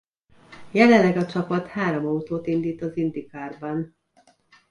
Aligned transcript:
Jelenleg 0.71 1.17
a 1.17 1.25
csapat 1.25 1.67
három 1.67 2.05
autót 2.05 2.47
indít 2.47 2.81
az 2.81 2.97
IndyCarban. 2.97 3.95